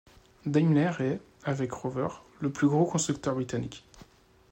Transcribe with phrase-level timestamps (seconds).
[0.47, 2.07] Daimler est, avec Rover,
[2.39, 3.85] le plus gros constructeur britannique.